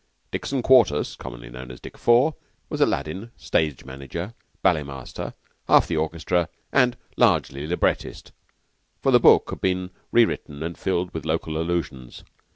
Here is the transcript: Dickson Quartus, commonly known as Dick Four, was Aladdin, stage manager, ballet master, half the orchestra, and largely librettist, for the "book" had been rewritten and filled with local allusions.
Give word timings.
Dickson 0.31 0.63
Quartus, 0.63 1.15
commonly 1.15 1.51
known 1.51 1.69
as 1.69 1.79
Dick 1.79 1.95
Four, 1.95 2.33
was 2.71 2.81
Aladdin, 2.81 3.29
stage 3.37 3.85
manager, 3.85 4.33
ballet 4.63 4.81
master, 4.81 5.35
half 5.67 5.85
the 5.87 5.97
orchestra, 5.97 6.49
and 6.73 6.97
largely 7.17 7.67
librettist, 7.67 8.31
for 8.99 9.11
the 9.11 9.19
"book" 9.19 9.51
had 9.51 9.61
been 9.61 9.91
rewritten 10.11 10.63
and 10.63 10.75
filled 10.75 11.13
with 11.13 11.23
local 11.23 11.55
allusions. 11.55 12.23